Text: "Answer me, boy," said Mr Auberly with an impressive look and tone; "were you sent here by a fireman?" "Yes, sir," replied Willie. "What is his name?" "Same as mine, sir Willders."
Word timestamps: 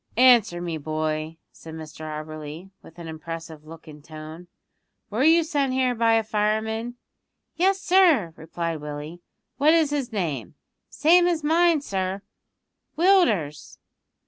"Answer 0.17 0.61
me, 0.61 0.79
boy," 0.79 1.37
said 1.51 1.75
Mr 1.75 2.01
Auberly 2.09 2.71
with 2.81 2.97
an 2.97 3.07
impressive 3.07 3.67
look 3.67 3.87
and 3.87 4.03
tone; 4.03 4.47
"were 5.11 5.23
you 5.23 5.43
sent 5.43 5.73
here 5.73 5.93
by 5.93 6.13
a 6.15 6.23
fireman?" 6.23 6.95
"Yes, 7.55 7.79
sir," 7.79 8.33
replied 8.35 8.81
Willie. 8.81 9.21
"What 9.57 9.75
is 9.75 9.91
his 9.91 10.11
name?" 10.11 10.55
"Same 10.89 11.27
as 11.27 11.43
mine, 11.43 11.81
sir 11.81 12.23
Willders." 12.97 13.77